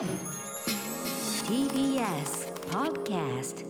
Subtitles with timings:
[0.00, 0.08] TBS
[2.70, 3.66] Podcast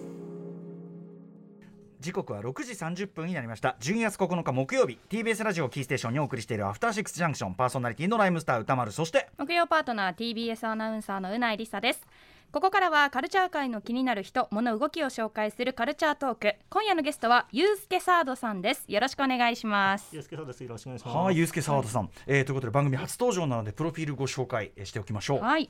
[1.99, 2.73] 時刻は6時
[3.05, 3.77] 30分になりました。
[3.81, 4.97] 12月9日木曜日。
[5.11, 7.55] TBS ラジオキーステーションにお送りしているアフターシックスジャンクション。
[7.55, 8.93] パーソナリティのライムスター歌丸。
[8.93, 12.07] そして木曜パートナー TBS アナウンサーのうないりさです。
[12.53, 16.55] ここからはカルチャー界の気になる人物動きを紹介するカルチャートーク。
[16.71, 18.85] 今夜のゲストはユースケサードさんです。
[18.87, 20.11] よろしくお願いします。
[20.13, 20.63] ゆうすけそうです。
[20.63, 21.17] よろしくお願いします。
[21.17, 25.41] はいゆうすけ澤田さん、えーということで番組初登場なのでプロフィールご紹介えーしておきましょう。
[25.41, 25.69] はい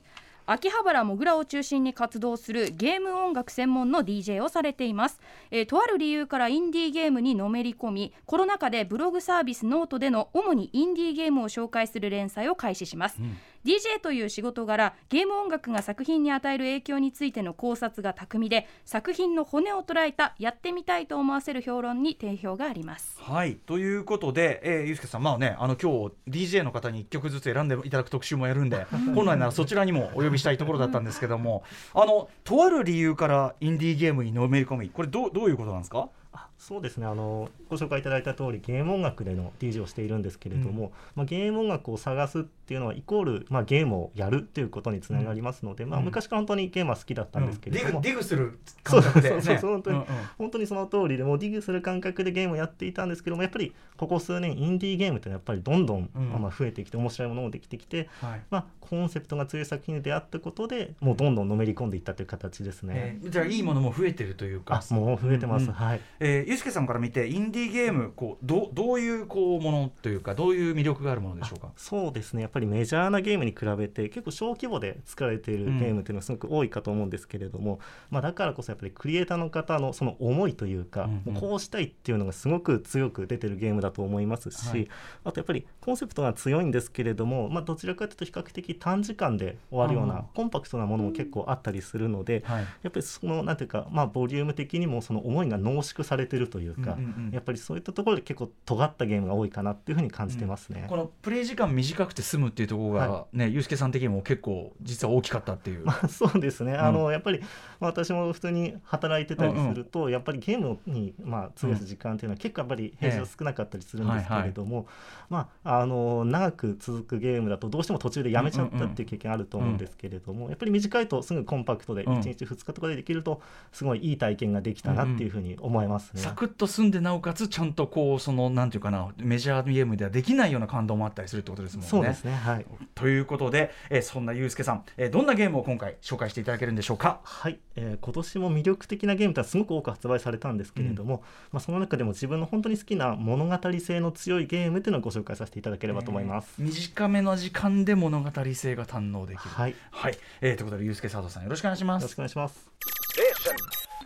[0.51, 5.17] 秋葉原もぐらを中心に活動するゲーム音楽専門の DJ をされています、
[5.49, 13.21] えーとある理由からインディーゲームにのめり込みコロナ禍でブログサービスノートでの主にインディーゲームを紹介する連載を開始します、
[13.65, 23.17] DJ という仕事柄ゲーム音楽が作品に与える影響についての考察が巧みで作品の骨を捉えたやってみたいと思わせる評論に定評があります。
[23.19, 25.91] はいということで、えー、ゆうすけさんまあねあの今
[26.27, 36.09] 日 DJ の方に1曲ずつ選んでいただく特集もやるんで 本来ならそちらにもお呼びしたいところだったんですけどもあのとある理由からインディーゲームにのめり込みこれどうどういうことなんですか？
[36.33, 37.07] あそうですね。
[37.07, 49.71] あのご紹介いただいた通りゲーム音楽での DJ をしているんですけれども、まあ、ゲーム音楽を探すっていうのはイコール、まあ、ゲームをやるっていうことにつながりますので、まあ、うん昔から本当にゲームは好きだったんですけれども、ディグするそう感覚で、そうそうそう。
[49.71, 49.97] 本当に。
[49.97, 50.05] んん。
[50.37, 56.29] 本当にその通りでもうディグする感覚でゲームをやっていたんですけどもやっぱりここ数年インディーゲームってやっぱりどんどん、うん。
[56.29, 58.41] まあまあ増えてきて面白いものもできてきて、はい。
[58.51, 62.93] まあ、コンセプトが強い作品に出会ったことでもうどんどんのめり込んでいったという形ですね。
[63.23, 64.83] えーじゃあいいものも増えてるというか。
[64.89, 65.73] あもう増えてます、うんうん。
[65.73, 66.01] はい。
[66.19, 71.69] えー、ゆうすけさんから見てインディーゲームこうどどういうこうものというかどういう魅力があるものでしょうか？
[71.77, 72.41] そうですね。
[72.41, 77.79] やっぱりメジャーなゲームに比べて結構小規模で作られているゲームっていうのはすごく多いかと思うんですけれども、
[78.09, 81.39] まあ、だからこそやっぱりクリエイターの方のその思いというか、うんうん。
[81.39, 84.89] こうしたいっていうのがすごく強く出てるゲームだと思いますし、はい。
[85.23, 92.63] あとやっぱりコンセプトが強いんですけれども、まあ、どちらかというと比較的短時間で終わるよううんなコンパクトなものも結構あったりするので、はい。
[92.83, 97.31] やっぱりそのなんていうか、まあ、ボリューム的にもその思いが濃縮されてるというか、うんうんうん。
[97.31, 100.85] やっぱりそういったところで結構尖ったゲームが多いかなっていうふうに感じてますね。
[100.89, 105.85] このプレイ時間短くて済むっていうところがはね、ゆうすけさん的にも結構実は大きかったっていう。
[105.85, 107.39] まあそうですね、あのやっぱり、
[107.79, 114.87] まあ、私も普通に働いてたりすると、やっぱりゲームに、まあ、費やす時間っていうのは結構やっぱり平日は少なかったりするんですけれども、
[115.29, 122.21] まあ、あの長く続くゲームだとどうしても途中でやめちゃったっていう経験あると思うんですけれども、やっぱり短いとすぐコンパクトでうん。
[122.21, 123.41] 1日2日とかでできると
[123.71, 126.21] すごいいい体験ができたなっていうふうに思いますね。
[126.31, 131.89] サクッと済んでなおかつちゃんとこうそのなんていうかなメジャーゲームではできないような感動もあったりするってことですもんね。
[131.89, 132.65] そうですねはい
[132.95, 137.19] ということで、えーそんなゆうすけさん、えーどんなゲームを今回紹介していただけるんでしょうか？
[137.23, 146.55] はい、えー今年も魅力的なゲームってのはすごく多く発売されたんですけれども、まあ、その中でも自分の本当に好きな物語性の強いゲームっていうのをご紹介させていただければと思います。
[146.59, 149.49] えー短めの時間で物語性が堪能できる。
[149.49, 152.17] はい、よはい、えーということでゆうすけ佐藤さんよろしくお願いしますろしく。
[152.19, 152.71] お願いします。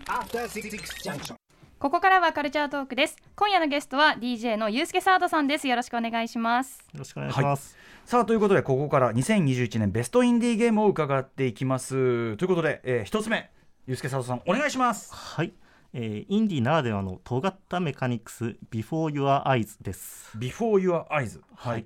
[0.07, 0.69] After Six
[1.03, 1.35] Junction
[1.77, 3.17] ここからはカルチャートークです。
[3.35, 5.67] 今夜のゲストは DJ のゆうすけサードさんです。
[5.67, 6.79] よろしくお願いします。
[6.93, 7.77] よろしくお願いします。
[8.05, 12.37] さあということでここから2021年ベストインディーゲームを伺っていきます。
[12.37, 13.51] ということで、えー一つ目
[13.87, 15.13] ゆうすけ佐藤さんお願いします。
[15.13, 15.53] はい、
[15.91, 20.31] えーインディーならではの尖ったメカニクス Before Your Eyes です。
[20.37, 21.85] Before Your Eyes はい、はい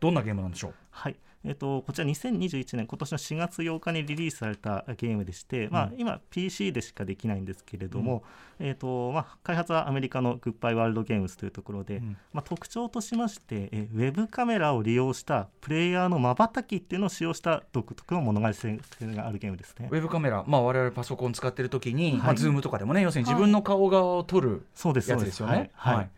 [0.00, 0.74] どんなゲームなんでしょう？
[0.90, 1.16] はい。
[1.44, 8.24] えっとこちら2021年今年の4月8日にリリースされたゲームでして、まあ、今 PC でしかできないんですけれども、
[8.58, 12.16] えっとまあ、開発はアメリカのグッバイワールドゲームズというところで、ん。
[12.32, 19.88] まあ、特徴としましてえウェブカメラを利用したプレイヤーのまばたきっていうのを使用した独特の物語性があるゲームですね。
[19.92, 19.96] ウ。
[19.96, 22.20] ェブカメラ、まあ、我々パソコン使ってる時に、はい。
[22.22, 25.38] まあ、ズームとかでもね要するに自分の顔側を撮るそうですやそうです。
[25.38, 25.70] よね。
[25.74, 25.96] はい。
[25.98, 26.10] はい。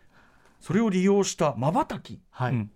[0.59, 2.19] それを利用したまばたき。
[2.31, 2.53] はい。
[2.53, 2.71] うん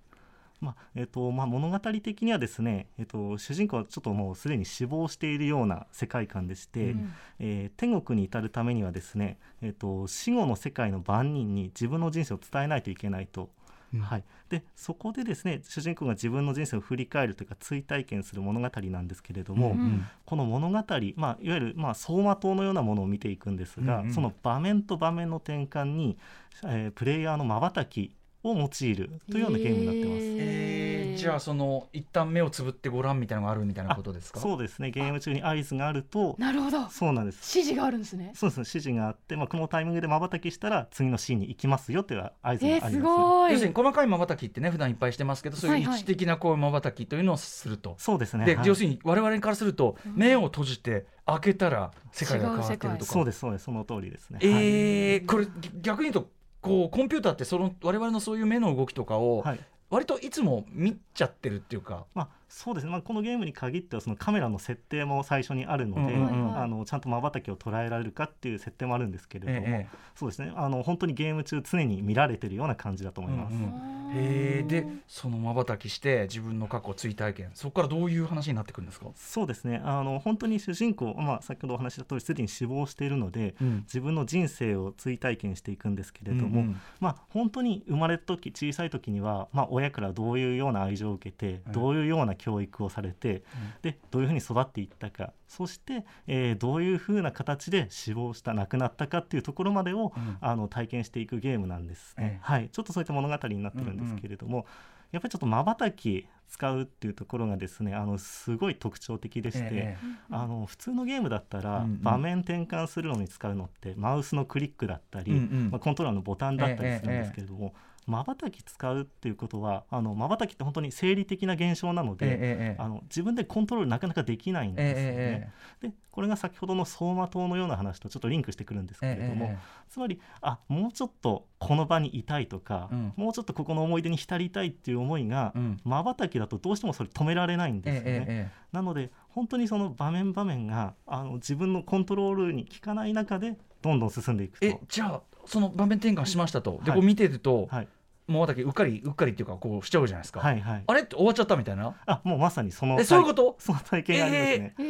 [0.63, 7.13] まあえっとまあ、物語的にはですね、えっと、主人公はちょっともうすでに死亡しているような世界観でして、うん。
[7.40, 13.50] えー天国に至るためにはですね、えっと、死後の世界の万人に自分の人生を伝えないといけないと。
[13.94, 14.00] うん。
[14.00, 20.06] はい、でそこでですね主人公が自分の人生を振り返るというか追体験する物語なんですけれども、うんうん。
[20.25, 20.78] この物語、
[21.16, 24.13] まあ、いわゆる、まあ、走馬灯のようなものを見ていくんですが、うんうん。
[24.13, 26.18] その場面と場面の転換に、
[26.63, 28.13] えープレイヤーのまばたき
[28.44, 30.22] を用いるというようなゲームになってます。
[30.22, 34.40] えーじゃあその一旦目をつぶってごらんみたいなのがあるみたいなことですか？
[34.40, 34.90] そうですね。
[34.90, 36.90] ゲーム中に合図があるとなるほど。
[36.90, 37.56] そうなんです。
[37.56, 38.31] 指示があるんですね。
[38.36, 38.57] そうです。
[38.57, 43.51] ね指示があって、まあ、このタイミングでまばたきしたら次のシーンに行きますよという合図があります、えー、すごい。
[43.51, 45.95] 要するに細かいまばたきってね普段いっぱいしてますけどそういうはいはい。
[45.98, 47.95] 一時的なこうまばたきというのをすると。
[48.00, 48.45] そうですね。
[48.45, 48.68] で、はい。
[48.68, 53.06] 要するに我々からすると目を閉じて開けたら世界が変わってるとか。
[53.06, 53.66] そうですそうです。
[53.66, 54.63] その通りですね、えはい。
[54.63, 55.48] ーこれ
[55.81, 56.31] 逆に言うと
[56.63, 59.60] こうコンピューターってその我々のそういう目の動きとかを、はい。
[59.89, 62.06] 割といつも見ちゃってるっていうか。
[62.15, 66.58] まあ、そうですね、まあ、このゲームに限ってはそのカメラの設定も最初にあるので、うんうんうん。
[66.58, 70.54] あのちゃんとまばたきを捉えられるかっていう設定もあるんですけれども、ええそうですね。
[70.56, 73.54] あの本当にゲーム中常に見られてるような感じだと思います。
[73.56, 74.12] うんうん。
[74.14, 74.64] へえ。
[74.68, 79.82] でそのまばたきして自分の過去追体験そこからどういう話になってくるんですか、そうですね。
[79.84, 83.78] あの本当に主人公、まあ、先ほどお話しした通りすでに死亡しているのでうん。
[83.82, 86.82] 自分の人生を追体験していくんですけれども、うんうん。
[87.00, 91.72] まあ、本当に生まれた時小さい時には、まあ、親からどういうような愛情を受けて、うん。
[91.72, 93.44] どういうような教育をされて、
[93.81, 100.38] でどういうふうに育っていったかそして、えーどういうふうな形で死亡した亡くなったかっていうところまでを、うん。
[100.42, 102.40] あの体験していくゲームなんですね、ええ。
[102.42, 104.66] はい、ちょっとそういった物語になってるんですけれども、
[105.12, 109.98] やっぱりちょっとまばたき使うっていうところがですねあのすごい特徴的でして、え
[110.30, 112.01] あの普通のゲームだったら、うんうん。
[112.01, 115.69] 場面転換するのに使うのってマウスのクリックだったり、うんうん。
[115.72, 117.74] まあ、コントローラーのボタンだったりするんですけれども
[118.08, 125.14] まばたき使うっていうことはまばたきって本当に生理的な現象なので、ええええあの自分でコントロールなかなかできないんですよね。
[125.16, 125.52] え
[125.82, 133.14] えでこれが先ほどの走馬灯のような話とちょっとリンクしてくるんですけれども、ええつまりあもうちょっとこの場にいたいとか、うん。
[133.16, 135.80] もうちょっとここの思い出に浸りたいっていう思いがうん。
[135.84, 138.52] まばたきだとどうしてもそれ止められないんえですよね。
[138.72, 144.65] なので本当にその場面場面があの自分のコントロールに効かない中でどんどん進んでいくと。
[144.65, 147.00] えじゃあその場面転換しましたと、ではい。
[147.00, 147.88] こう見てると、はい。
[148.25, 150.83] もうまばたきうっかりうっかりっていうかこうしちゃうじゃないですか、はいはい。
[150.88, 151.94] あれって終わっちゃったみたいな？
[152.06, 153.57] あもうまさにそのえそういうこと？
[153.59, 154.75] その体験がありますね。
[154.80, 154.83] へ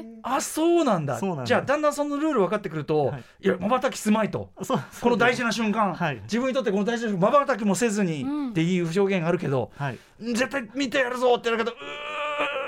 [0.00, 1.18] ーあそうなんだ。
[1.18, 1.48] そうなんです。
[1.48, 3.22] じゃあだんだんそのルール分かってくると、はい。
[3.40, 4.50] い、やまばたきすまいと。
[4.62, 6.20] そうこの大事な瞬間、はい。
[6.22, 8.50] 自分にとってこの大事な瞬間まばたきもせずにうん。
[8.50, 9.98] っていう表現があるけど、はい。
[10.20, 11.74] 絶対見てやるぞってやるけどう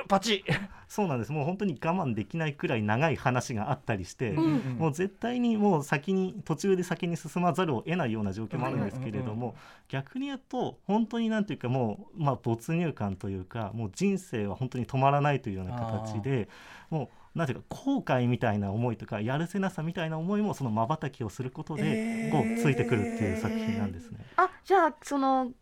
[0.04, 0.44] ーパチ
[0.88, 1.32] そうなんです。
[1.32, 4.76] もう本当に我慢できないくらい長い話があったりして、うん。
[4.78, 9.56] もう絶対にもう先に途中で先に進まざるを得ないような状況もあるんですけれども、
[9.88, 16.48] 逆に言うと本当になんていうかもう、まあ、没入感というかもう人生は本当に止まらないというような形で
[16.90, 22.32] もうなんていうか後悔みたいな思いとかやるせなさみたいな思いもそのまばたきをすることでえー。
[22.32, 24.18] こうついてくるっていう作品なんですね。
[24.36, 25.52] あじゃあその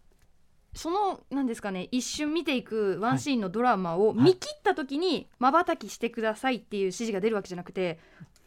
[0.75, 7.99] そのなんですかね一瞬見ていくワンシーンのドラマを見切った時にまばたきしてくださいっていう指示が出るわけじゃなくて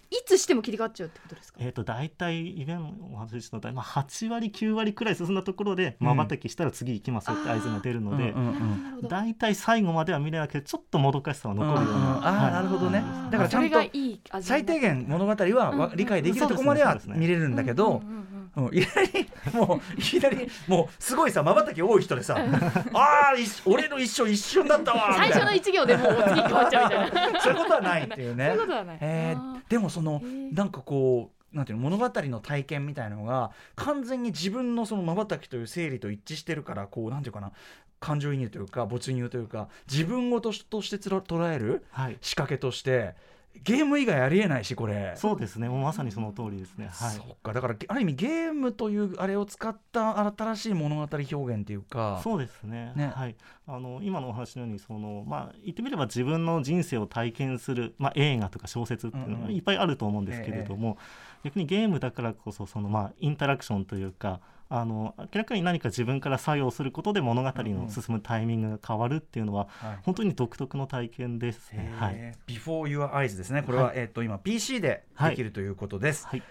[0.09, 1.59] いつしても切り替わっちゃうってことですか？
[1.61, 9.55] えー、と大体イベントお話ししたのまあ、8割9割くらい進んだところでまばたきしたら次行きますよって合図が出るので、うんうんうん。
[9.55, 13.03] 最後までは見れなくてちょっともどかしさは残るような、うんうんあーなるほどね。
[13.31, 22.35] だからちゃんとそれがいい味最低限物語はわ理解できるところまでは見れるんだけど、うんうんうんうんうんいきなりもういきなりもうすごいさまばたき多い人でさ
[22.93, 23.33] 「ああ
[23.65, 27.41] 俺の一生一瞬だったわ」最初の一行でもう次変わっちゃうみたいな。
[27.41, 28.47] そういうことはないっていうね。
[28.47, 28.97] そういうことはない。
[29.01, 30.21] えーでもその
[30.53, 37.51] なんかこうなんていうの物語の体験みたいなのが完全に自分のそのまばたきという生理と一致してるからこうなんていうかな
[37.99, 43.15] 感情移入というか没入というか自分ごととしてつら捉えるはい、仕掛けとして
[43.63, 45.13] ゲーム以外ありえないしこれ。
[45.15, 45.69] そうですね。
[45.69, 46.89] もうまさにその通りですね。
[46.91, 47.15] はい。
[47.15, 47.53] そっか。
[47.53, 52.21] だからある意味ゲームというあれを使った新しい物語表現っていうか。
[52.23, 52.93] そうですね。
[52.95, 53.11] ね。
[53.15, 53.35] はい、
[53.67, 59.47] あの今のお話のようにその、まあ、言ってみれば自分の人生を体験する、まあ、映画とか小説っていうのうんうん。
[59.47, 60.97] がいっぱいあると思うんですけれども、
[61.43, 69.97] 逆にゲームだからこそその、まあ、インタラクションというかあの明らかに何か自分から作用することで物語の進むタイミングが変わるっていうのは、はい。
[70.03, 71.93] 本当に独特の体験ですね。
[71.97, 72.15] はい。
[72.15, 73.63] へー Before Your Eyes ですね。
[73.63, 73.99] これは、はい。
[73.99, 76.43] えっと今 PC でできるということです、はい。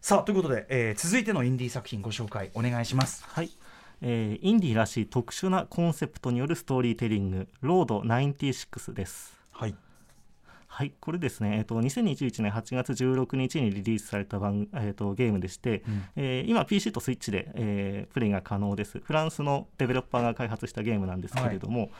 [0.00, 3.24] さあということで、えー続いてのインディー作品ご紹介お願いします。
[3.26, 3.50] はい、
[4.02, 9.38] えーインディーらしい特殊なコンセプトによるストーリーテリング「ロード96」です。
[9.52, 9.74] はい
[10.74, 16.02] はい、これですね、えっと2021年8月16日にリリースされた番、えっとゲームでして、うん。
[16.16, 18.98] えー今 PC とスイッチで、えープレイが可能です。
[18.98, 21.92] フランスのデベロッパーが開発したゲームなんですけれども、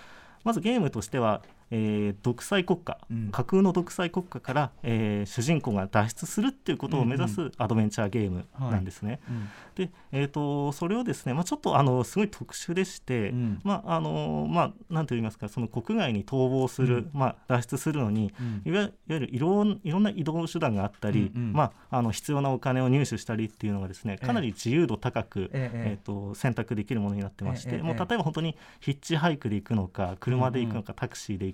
[0.43, 3.31] まずゲームとしては、えー独裁国家、うん。
[3.31, 9.21] 架空の独裁国家から、えー主人公が脱出するっていうことを目指うすアドベンチャーゲームなんですね。
[9.29, 9.49] うん。
[9.75, 13.61] で、えー、とそれをですね、まあ、ちょっとあのすごい特殊でして、うん。
[13.65, 17.11] まああのまあ、なんと言いますかその国外に逃亡する、うん。
[17.13, 18.73] まあ、脱出するのにうん。
[18.73, 21.43] いわゆるいろんいろんな移動手段があったり、うん。
[21.43, 21.53] うん。
[21.53, 31.54] まあ、あの必要なお金を入手したりっていうのがですねかなり自由度高く、えええー、と選択できるものになってまして、ええもう例えば本当にヒッチハイクで行くのか車で行くのか、タクシーで行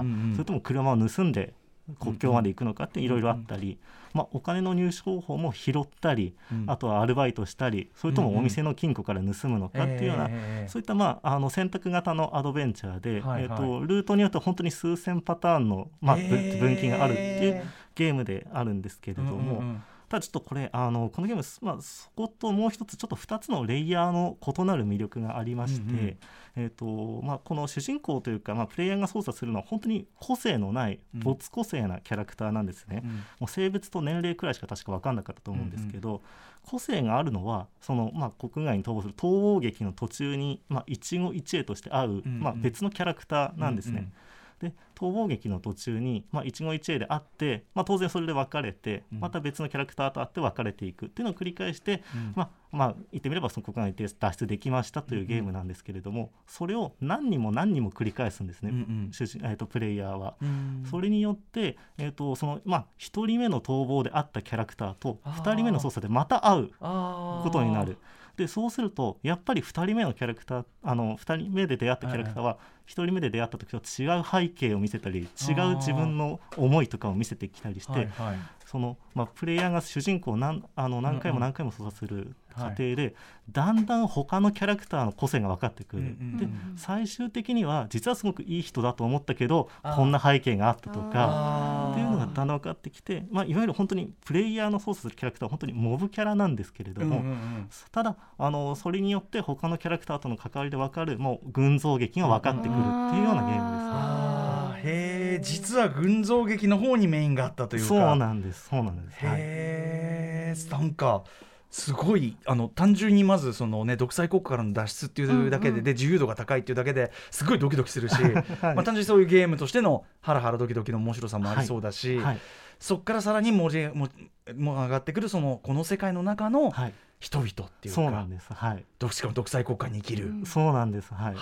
[0.00, 0.32] うんうん。
[0.32, 1.54] それとも車を盗んで
[1.98, 3.78] 国境まで行くのかっていろいろあったり、
[4.12, 6.64] まあ、お金の入手方法も拾ったり、うん。
[6.68, 13.42] あとはアルバイトしたりそれともお店の金庫から盗むのかっていうような、えーそういった、まあ、あの選択型のアドベンチャーで、はいはい。
[13.44, 17.62] えー、とルートによって本当に数千パターンの、まあ、分岐があるっていう
[17.94, 26.18] ゲームであるんですけれども、うんうんうんただちょっとこれあのこのゲーム、まあ、そこともう一つちょっと2つのレイヤーの異なる魅力がありまして、うんうん。
[26.56, 33.02] えーとまあ、この主人公というか、まあ、プレイヤーが操作するのは本当に個性のないうん没個性なキャラクターなんですね。
[33.04, 36.22] うんもう性別と年齢くらいしか確か分かんなかったと思うんですけど、
[36.64, 42.40] 個性があるのはその、まあ、国外に逃亡する逃亡劇の途中に、まあ、一期一会として会う、んうん。
[42.40, 43.92] まあ、別のキャラクターなんですね。
[43.92, 44.12] うんうん
[44.60, 49.20] で逃亡劇の途中に、まあ、一期一会で会って、まあ、当然それで別れて、うん。
[49.20, 52.32] また別のキャラクターと会って別れていくっていうのを繰り返して、うん。
[52.36, 59.12] まあまあ、言ってみればその国外で脱出できましたというゲームなんですけれども、それを何人も何人も繰り返すんですね、うんうん。
[59.12, 60.34] 主人えー、とプレイヤーは。
[60.42, 60.84] うん。
[60.88, 65.42] それによって、えーとそのまあ、1人目の逃亡で会ったキャラクターとあー。
[65.42, 67.96] 2人目の操作でまた会うことになる。
[68.36, 72.58] でそうするとやっぱり2人目のキャラクターあの2人目で出会ったキャラクターは
[72.90, 78.38] 1人目で出会った時と違う背景を見せたり違う自分の思いとかを見せてきたりして、はいはい。
[78.66, 83.14] その、まあ、プレイヤーが主人公を何あの何回も何回も操作する過程で、
[83.50, 86.02] だんだん他のキャラクターの個性が分かってくる。
[86.02, 97.68] うんうんで最終的には実はすごくいい人だと思ったけどこんな背景があったとかっていうのがだんだん分かってきて、まあ、いわゆる本当にプレイヤーの操作するキャラクターは本当にモブキャラなんですけれども、うんうんうん。
[97.92, 104.92] ただあのそれによって他のキャラクターとの関わりで分かるもう群像劇が分かってくるっていうようなゲームですね。
[104.92, 107.88] へえ実は群像劇の方にメインがあったというか。
[107.88, 108.68] そうなんです。
[108.68, 109.34] そうなんです、はい。
[109.38, 111.22] へえなんか
[111.70, 115.84] すごいあの単純にまずそのね独裁国家からの脱出っていうだけで,、うんうん。
[115.84, 118.16] で自由度が高いっていうだけですごいドキドキするし、
[118.60, 122.38] まあ、単純にそういうゲームとしてのハラハラドキドキの面白さもありそうだし、はい。
[122.80, 124.08] そこからさらに文字も
[124.56, 128.52] も上がってくるそのこの世界の中のはい、人々っていうか、そうなんです。
[128.52, 130.46] はい、どしかも独裁国家に生きる、うん。
[130.46, 131.14] そうなんです。
[131.14, 131.34] はい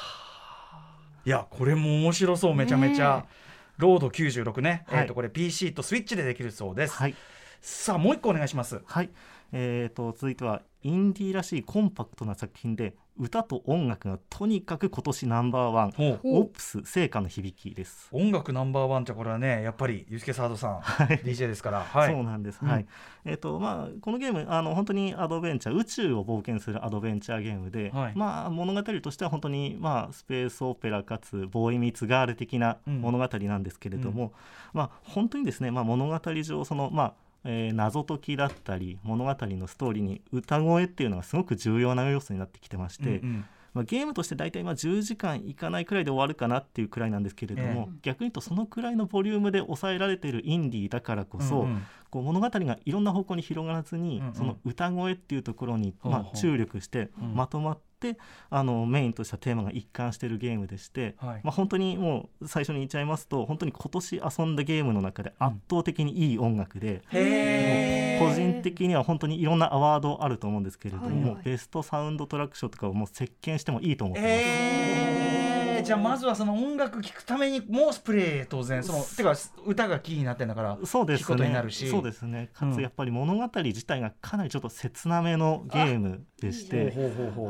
[1.28, 3.24] いやこれも面白そうめちゃめちゃ、ね
[3.76, 5.00] ロード96ね、はい。
[5.02, 7.14] えー、とこれ PC とスイッチでできるそうです、はい。
[7.60, 8.80] さあもう一個お願いします。
[8.84, 9.10] はい、
[9.52, 15.94] えー、と続いてはインディーらしいコンパクトな作品で歌と音楽がとにかく今年ナンバーワン。
[16.22, 18.08] オプス聖火の響きです。
[18.12, 22.12] 音楽ナンバーワンってこれはねやっぱりユースケサードさん、DJ ですからはい。
[22.12, 22.68] そうなんです、うん。
[22.68, 22.86] はい
[23.24, 28.12] えっ、とまあこのゲームあの本当にアドベンチャー宇宙を冒険するアドベンチャーゲームで、はい。
[28.14, 33.00] まあ物語としては本当にまあスペースオペラかつボーイミーツガール的なうん。
[33.00, 34.32] 物語なんですけれども、
[34.72, 37.14] まあ本当にですねまあ物語上そのまあ
[37.44, 43.44] えー謎解きだったり物語のストーリーに歌声っていうのがすごく重要な要素になってきてまして、うんうん。
[43.74, 47.98] まあ、ゲームとして大体まあ10時間いかないくらいで終わるかなっていうくらいなんですけれども、ええ。
[48.02, 51.82] 逆に言うとそのくらいのボリュームで抑えられているインディーだからこそ、うんうん。
[52.10, 54.34] こう物語がいろんな方向に広がらずに、うんうん。
[54.34, 57.34] その歌声っていうところに、まあ、注力してうん。
[57.34, 58.18] まとまって、
[58.50, 67.02] あのメインとしたテーマが一貫しているゲームでして、はいまあ、本当にもう最初に言っちゃいますと本当に今年遊んだゲームの中で圧倒的にいい音楽で。
[67.10, 75.17] へー個人的には本当にいろんなアワードあると思うんですけれども、はいはいベストサウンドトラック賞とかをもう席巻してもいいと思ってます。
[75.88, 79.34] えー、じゃあまずはその音楽聴くためにもスプレー当然そのてか
[79.66, 81.88] 歌がキーになってんだからそうことにねなるし。
[81.88, 82.50] そうですね。
[82.52, 82.74] かうん。
[82.74, 86.92] つやっぱり物語自体がかなりちょっと切なめのゲームでして、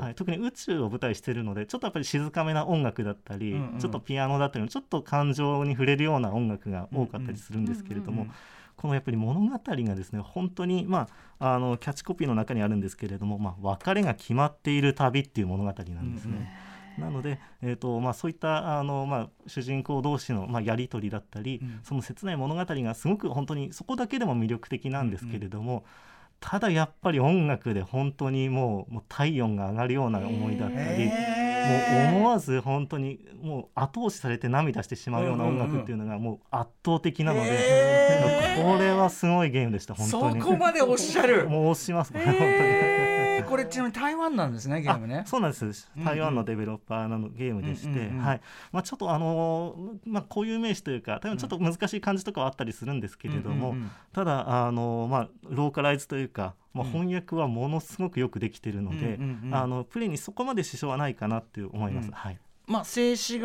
[0.00, 8.30] はい、特に宇宙を舞台にしてるのでちょっとやっぱり静かめな音楽だったり、うんうんちょっとピアノだったりちょっと感情に触れるような音楽が多かったりするんですけれども、うん
[8.78, 11.08] このやっぱり物語がですね本当にま
[11.40, 16.67] ああのキャッチコピーの中にあるんですけれども、まあ、別れが決まっている旅っていう物語なんですね。
[16.98, 21.80] なので、えーとまあ、そういったあの、まあ、主人公同士の、まあ、やり取りだったり、うん。
[21.82, 25.84] その切ない物語がすごく本当にそこだけでも魅力的なんですけれども、
[26.40, 31.12] ただやっぱり音楽で本当にもうもう体温が上がるような思いだったり、も
[32.12, 37.50] う思わず本当にもう後押しされて涙してしまうような音楽っていうのがもう圧倒的なので、
[38.62, 40.40] これはすごいゲームでした本当に。
[40.40, 41.48] そこまでおっしゃる。
[41.50, 43.17] もう押します、これ本当に。
[43.42, 45.22] これちなみに台湾なんですねゲームね。
[45.24, 45.90] あそうなんです。
[46.04, 48.40] 台湾のデベロッパーなのゲームでして、うんうんうんはい。
[48.72, 53.90] まあ、ちょっとあのーまあ、固有名詞というか多分ちょっと難しい漢字とかはあったりするんですけれども、うんうんうん。
[54.12, 56.92] ただあのーまあ、ローカライズというか、まあ、うん。
[56.92, 62.06] 翻訳はものすごくよくできているので、うんうんうんあのプレイにそこまで支障はないかなって思います。
[62.06, 62.12] うん。
[62.12, 62.38] はい。
[62.66, 63.40] まあ静止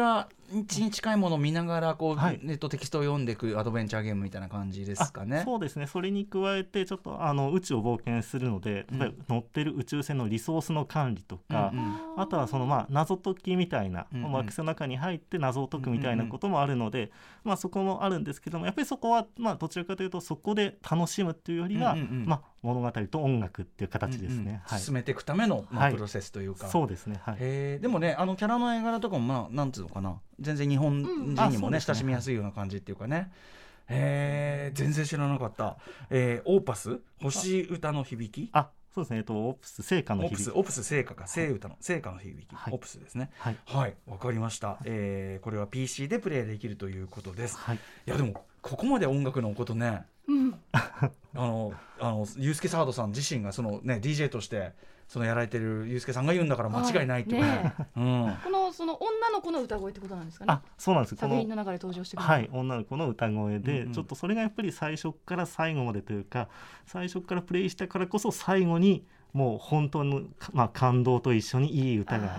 [0.53, 2.39] 画に近いものを見ながらこう、はい。
[2.43, 5.39] ネットテキストを読んでいくアドベンチャーゲームみたいな感じですかね。
[5.39, 5.88] あそうですね。
[5.88, 9.25] それに加えてちょっとあの宇宙を冒険するのでうん。
[9.29, 12.22] 乗ってる宇宙船のリソースの管理とか、うんうん。
[12.22, 14.31] あとはそのまあ謎解きみたいな、うんうん。
[14.31, 17.12] 惑星の中に入って謎を解くみたいなこともあるので、
[17.43, 22.25] まあ、そこもあるんですけどもやっぱりそこはまあどちらかというとそこで楽しむっていうよりは、うんうんうん。
[22.25, 24.41] まあ、物語と音楽っていう形ですね。
[24.41, 24.60] うんうん。
[24.63, 25.93] はい、進めていくための、まあはい。
[25.93, 27.82] プロセスというか、そうですね、はい、へー。
[27.84, 30.20] でもねあのキャラの絵柄とかもまあなんつうのかな。
[30.39, 31.79] 全然日本人にもねうんね。
[31.79, 33.32] 親しみやすいような感じっていうかね。
[33.89, 35.77] へえ全然知らなかった、
[36.10, 37.00] えー、オーパス？
[37.22, 38.50] 星歌の響き？
[38.53, 39.17] あそうですね。
[39.17, 40.59] えっとオープス成果のオプス響き。
[40.59, 41.27] オプス聖歌か。
[41.27, 42.73] 聖歌の聖歌の響き、はい。
[42.73, 43.31] オプスですね。
[43.39, 43.57] はい。
[43.65, 43.95] はい。
[44.05, 47.57] わかりました、えー、これは PC でプレイできるということです。
[47.57, 47.77] はい。
[47.77, 50.03] いやでもここまで音楽のことね。
[50.27, 50.59] うん。
[50.71, 54.73] あのあのユースケサードさん自身がそのね DJ として
[55.07, 57.39] そのやられてるユースケさんが言うんだから間違いないってい。
[57.39, 58.38] うね,、うん。
[58.43, 60.53] このその女の子の歌声ってことなんですかね。
[60.53, 61.15] あそうなんです。
[61.15, 62.39] 作品の中で登場してくるは。
[62.39, 63.94] い、女の子の歌声で、うんうん。
[63.94, 66.50] ちょっとそれがやっぱり最初から最後までというか
[66.86, 70.22] 最初からプレイしたからこそ最後にもう本当の、
[70.54, 72.30] まあ、感動と一緒にいい歌が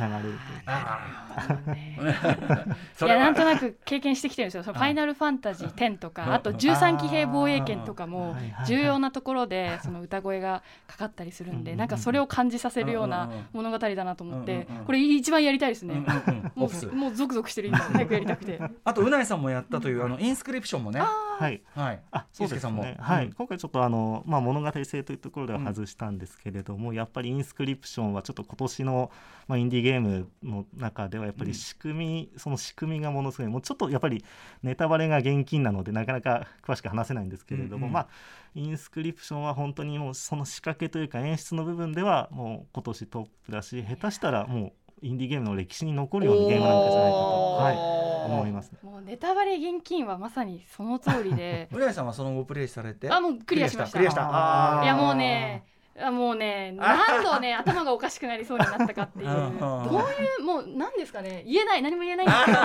[0.00, 0.36] 流れるという。
[0.66, 1.20] あ
[1.66, 1.98] ね。
[3.00, 4.62] いやなんとなく経験してきてるんですよ。
[4.62, 6.14] そのファイナルファンタジー10とうん。
[6.14, 15.94] か、あと13騎兵防衛権とかはも重要なところでその歌声がかかったりするんで、なんかそれを感じさせるような物語だなと思ってうんうんうん、これ一番やりたいですね。
[15.94, 16.52] うんうんうん。
[16.56, 18.60] オもうもうゾクゾクしてる今早くやりたくて。
[18.84, 21.00] あとうないさんもやったというあのインスクリプションもね。
[21.00, 21.62] はい。
[21.74, 22.00] はい。
[22.10, 22.82] あそうですゆうすけさんも。
[22.82, 23.26] ね、はい。
[23.26, 23.32] うん。
[23.32, 29.10] 今回ちょっとあの、まあ、物語性というところでは外したんですけれども、やっぱりインスクリプションはちょっと今年の、
[29.48, 34.24] まあ、インディーゲームの中ではやっぱり仕組み、その仕組みがものすごいもうちょっとやっぱり
[34.62, 38.08] ネタバレが厳禁なのでなかなか詳しく話せないんですけれども、うんうんまあ
[38.52, 48.72] インスクリプションは本当にもうその仕掛けというか演出の部分ではもう今年トップだし下手したらもうインディーゲームの歴史に残るようなゲームなんじゃないかと、はい、思います。
[48.82, 51.68] もうネタバレ現金はまさにその通りで。
[51.72, 53.08] うないさんはその後プレイされて？
[53.08, 53.98] あもうクリアしました。
[53.98, 54.28] クリアした。
[54.28, 55.79] あーいやもうねあ
[56.12, 59.28] もうね 何度ね頭がおかしくなりそうになったかっていう。
[59.28, 61.44] うんどういうもう何ですかね。
[61.46, 61.82] 言えない。
[61.82, 62.60] 何も言えないんですけど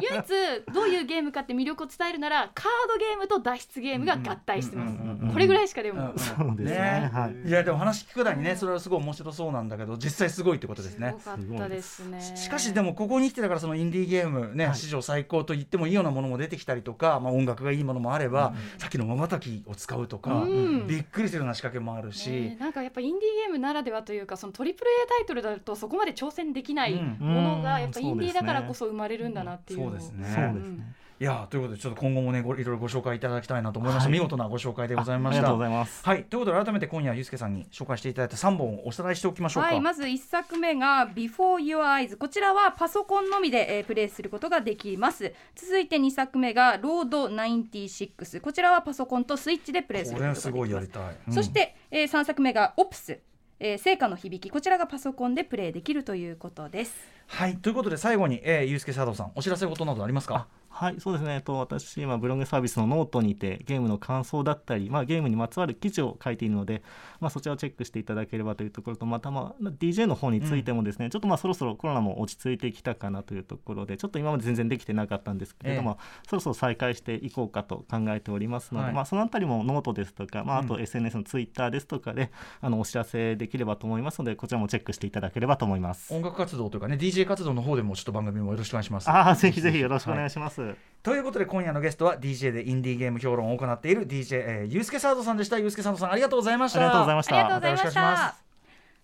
[0.00, 4.94] 唯一どういうゲームかって魅力を伝えるならカードゲームと脱出ゲームが合体してます。
[4.94, 5.32] うんうんうんうん。
[5.32, 7.10] これぐらいしかでうんもそうですね。
[7.12, 7.48] はい。
[7.48, 11.14] いやでも話聞くだにねそれはすごい面白そうなんだけど実際すごいってことですね。
[11.18, 12.20] すごかったですね。
[12.36, 14.74] しかしでもここに来てだからそのインディーゲームね、はい。
[14.74, 20.86] 史上最高と言ってもいいようなものも出てきたりとか、まあ、音楽がいいものもあれば、さっきのまばたきを使うとか、うん。
[20.86, 29.80] びっくりするような仕掛けもあるし、ねなんかやっぱインディーゲームならではというかそのトリプル A タイトルだとそこまで挑戦できないうんものがうんやっぱインディーだからこそ生まれるんだなっていう。
[29.80, 30.32] のをそうですね。
[30.32, 30.94] そうですね。
[31.20, 34.18] いやということでちょっと今後もねごいろいろご紹介いただきたいなと思いました、はい。
[34.18, 35.40] 見事なご紹介でございました。
[35.40, 36.02] ありがとうございます。
[36.02, 36.24] はい。
[36.24, 45.34] ということで改めて今夜ゆうすけさんに紹介していただいた3本をおさらいしておきましょうか、はい、まず1作目が Before Your Eyes こちらはパソコンのみで、えープレイすることができます。
[45.54, 50.54] 続いて2作目が Road 96こちらはパソコンとスイッチでプレイするこれことができます。
[50.54, 51.34] はすごいやりたい、うん。
[51.34, 53.18] そして、え3作目が Opus
[53.62, 54.50] えー、星歌の響き。
[54.50, 56.94] こちらがパソコンでプレイできるということです。
[57.26, 57.58] はい。
[57.58, 60.48] ということで最後に、えー、ゆうすけ佐藤さんお知らせ事などありますか？
[60.70, 61.34] はい、そうですね。
[61.34, 66.82] えっと私今ブログサービスのノートにてゲームの感想だったり、まあゲームにまつわる記事を書いているので、
[67.18, 82.30] まあそちらをチェックしていただければというところと、またまあ DJ の方についてもですね、ちょっとまあそろそろコロナも落ち着いてきたかなというところで、ちょっと今まで全然できてなかったんですけれども、そろそろ再開していこうかと考えておりますので、はいまあそのあたりもノートですとか、まああとうん SNS のツイッターですとかで、
[82.60, 86.14] あのお知らせできればと思いますので、こちらもチェックしていただければと思います。
[86.14, 90.59] 音楽活動というかね DJ 活動の方でもちょっと番組もよろしくお願いしますああ、ぜひぜひよろしくお願いします。
[91.02, 95.58] ということで今夜のゲストは DJ でインディーゲーム評論を行っている DJ、えー、ゆうすけサードさんでした。
[95.58, 96.80] ゆうすけサードさんありがとうございました。
[96.80, 97.34] ありがとうございました。
[97.36, 98.50] ありがとうございましまた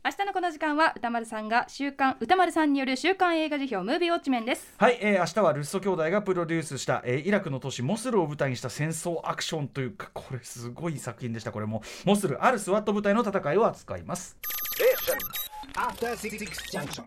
[0.07, 4.75] 明日のこの時間は宇多丸さんが週刊宇多丸さんによる週刊映画時評ムービーウォッチメンです。
[4.79, 11.51] はい、えー、明日はルッソ兄弟がプロデュースした、えー、イラクの都市モスルを舞台にした戦争アクションというかこれすごい作品でした。
[11.51, 14.37] これもモスルあるスワット部隊の戦いを扱います。
[16.73, 17.03] Junction.